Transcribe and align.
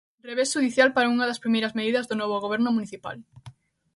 Revés 0.29 0.51
xudicial 0.53 0.89
para 0.93 1.11
unha 1.13 1.27
das 1.29 1.41
primeiras 1.43 1.75
medidas 1.79 2.07
do 2.09 2.15
novo 2.21 2.37
Goberno 2.45 2.69
municipal. 2.77 3.17